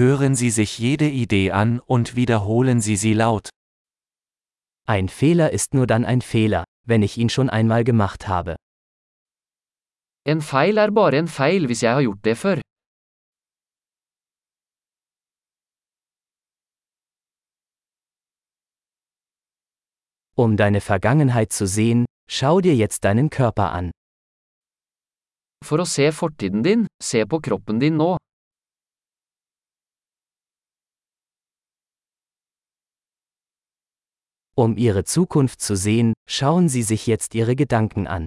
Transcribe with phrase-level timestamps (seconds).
[0.00, 3.50] Hören Sie sich jede Idee an und wiederholen Sie sie laut.
[4.86, 8.56] Ein Fehler ist nur dann ein Fehler, wenn ich ihn schon einmal gemacht habe.
[10.24, 12.62] En feil er bare en feil hvis jeg har gjort det før.
[20.34, 23.90] Um deine Vergangenheit zu sehen, schau dir jetzt deinen Körper an.
[25.62, 28.16] For å se fortiden din, se på kroppen din nå.
[34.60, 38.26] Um ihre Zukunft zu sehen, schauen Sie sich jetzt Ihre Gedanken an.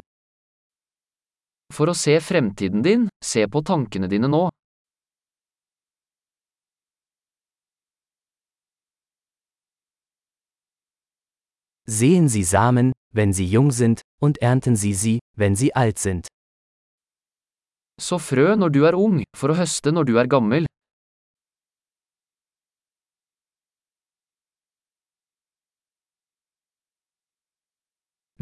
[1.72, 4.50] For å se fremtiden din, se på tankene dine nå.
[11.86, 16.26] Sehen Sie Samen, wenn sie jung sind, und ernten Sie sie, wenn sie alt sind.
[18.02, 20.66] Så frø når du er ung, for å høste når du er gammel.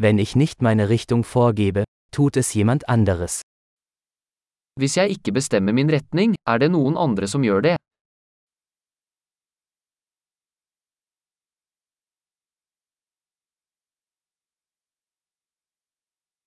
[0.02, 3.42] Wenn ich nicht meine Richtung vorgebe, tut es jemand anderes.
[4.80, 7.76] Hvis jeg ikke bestemmer min retning, er det noen andre som gjør det.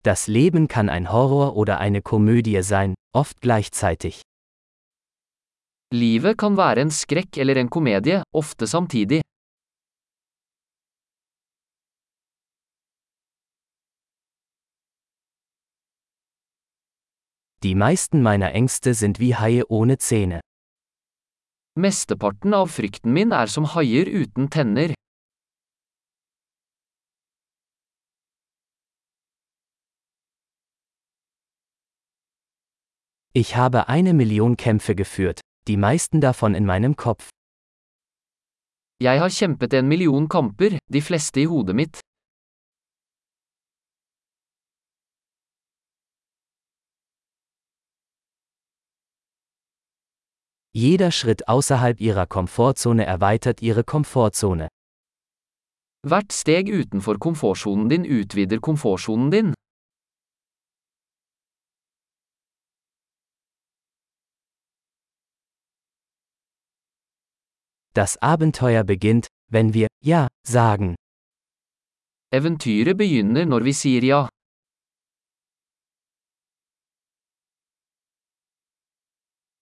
[0.03, 4.21] Das Leben kann ein Horror oder eine Komödie sein, oft gleichzeitig.
[5.93, 9.21] Livet kan være en skrekk eller en komedie, ofte samtidig.
[17.65, 20.39] Die meisten meiner Ängste sind wie Haie ohne Zähne.
[21.73, 24.93] Mesteparten av frykten min er som haier uten tenner.
[33.33, 37.29] Ich habe eine Million Kämpfe geführt, die meisten davon in meinem Kopf.
[39.01, 41.99] Jeg har kjempet en million kamper, de fleste i hodet mitt.
[50.77, 54.67] Jeder Schritt außerhalb ihrer Komfortzone erweitert ihre Komfortzone.
[56.05, 59.53] Hvert steg utenfor komfortsonen din utvider komfortsonen din.
[67.93, 70.95] Das Abenteuer beginnt, wenn wir Ja sagen.
[72.33, 74.29] Eventyret begynner når vi sier ja.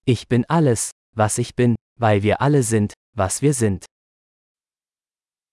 [0.06, 3.86] Ich bin alles, was ich bin, weil wir alle sind, was wir sind.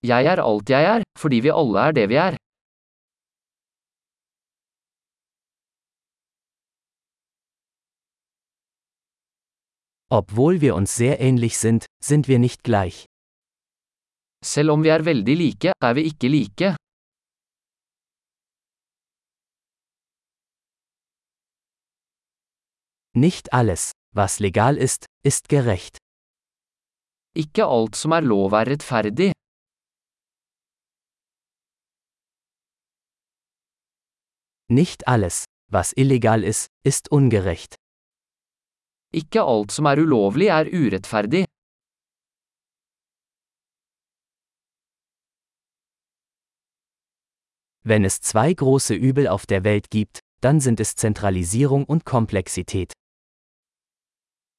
[0.03, 2.37] Jeg er alt jeg er, fordi vi alle er det vi er.
[10.13, 13.07] Obwohl wir uns sehr ähnlich sind, sind wir nicht gleich.
[14.45, 16.77] Selv om vi er veldig like, er vi ikke like.
[23.13, 25.99] Nicht alles, was legal ist, ist gerecht.
[27.35, 29.33] Ikke alt som er lov er rettferdig.
[34.69, 37.77] Nicht alles, was illegal ist, ist ungerecht.
[39.13, 41.45] Ikke alt som er ulovlig er urettferdig.
[47.83, 52.93] Wenn es zwei große Übel auf der Welt gibt, dann sind es Zentralisierung und Komplexität.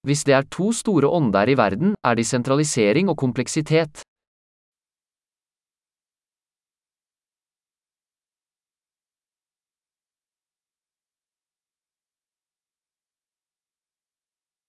[0.08, 4.02] Hvis det er to store ånder i verden, er de sentralisering og kompleksitet.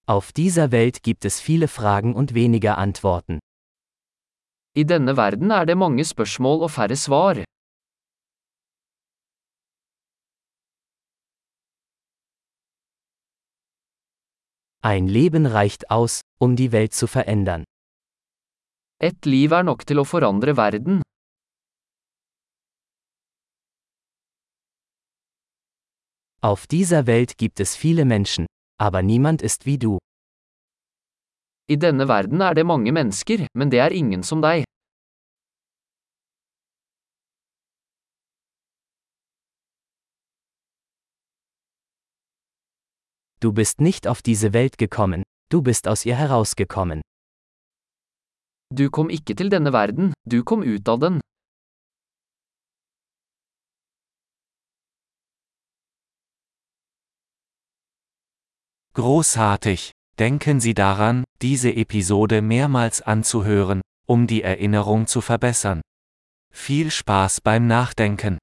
[0.06, 3.38] Auf dieser Welt gibt es viele Fragen und weniger Antworten.
[4.74, 7.44] I denne verden er det mange spørsmål og færre svar.
[14.84, 17.62] Ein Leben reicht aus, um die Welt zu verändern.
[18.98, 21.02] Et liv er nok til å forandre verden.
[26.42, 28.46] Auf dieser Welt gibt es viele Menschen,
[28.80, 29.98] aber niemand ist wie du.
[31.70, 34.66] I denne verden er det mange mennesker, men det er ingen som deg.
[43.42, 47.00] Du bist nicht auf diese Welt gekommen, du bist aus ihr herausgekommen.
[48.72, 51.20] Du kom ikke til denne verden, du kom ut av den.
[58.94, 59.90] Großartig!
[60.20, 65.80] Denken Sie daran, diese Episode mehrmals anzuhören, um die Erinnerung zu verbessern.
[66.54, 68.38] Viel Spaß beim Nachdenken.